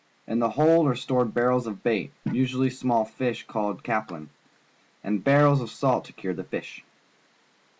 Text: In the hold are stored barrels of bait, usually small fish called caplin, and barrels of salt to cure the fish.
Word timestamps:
In 0.25 0.39
the 0.39 0.49
hold 0.49 0.87
are 0.87 0.95
stored 0.95 1.31
barrels 1.35 1.67
of 1.67 1.83
bait, 1.83 2.11
usually 2.25 2.71
small 2.71 3.05
fish 3.05 3.45
called 3.47 3.83
caplin, 3.83 4.29
and 5.03 5.23
barrels 5.23 5.61
of 5.61 5.69
salt 5.69 6.05
to 6.05 6.11
cure 6.13 6.33
the 6.33 6.43
fish. 6.43 6.83